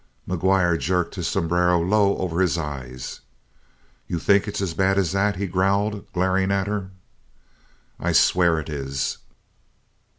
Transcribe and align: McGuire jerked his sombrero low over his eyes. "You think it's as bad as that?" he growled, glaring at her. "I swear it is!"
McGuire 0.27 0.79
jerked 0.79 1.13
his 1.13 1.27
sombrero 1.27 1.79
low 1.79 2.17
over 2.17 2.41
his 2.41 2.57
eyes. 2.57 3.21
"You 4.07 4.17
think 4.17 4.47
it's 4.47 4.59
as 4.59 4.73
bad 4.73 4.97
as 4.97 5.11
that?" 5.11 5.35
he 5.35 5.45
growled, 5.45 6.11
glaring 6.11 6.51
at 6.51 6.65
her. 6.65 6.89
"I 7.99 8.11
swear 8.11 8.59
it 8.59 8.67
is!" 8.67 9.19